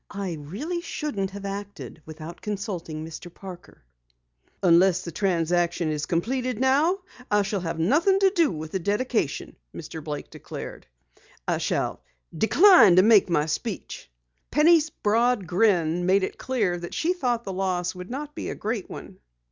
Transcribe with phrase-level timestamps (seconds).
[0.09, 3.31] "I really shouldn't have acted without consulting Mr.
[3.31, 3.83] Parker."
[4.63, 6.97] "Unless the transaction is completed now
[7.29, 10.03] I shall have nothing to do with the dedication," Mr.
[10.03, 10.87] Blake declared.
[11.47, 12.01] "I shall
[12.35, 14.09] decline to make my speech."
[14.49, 18.55] Penny's broad grin made it clear that she thought the loss would not be a
[18.55, 19.19] great one.